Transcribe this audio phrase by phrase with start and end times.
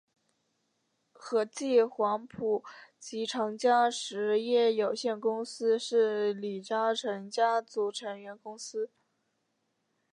[1.13, 2.63] 和记黄埔
[2.97, 8.89] 及长江实业有限公司是李嘉诚家族成员公司。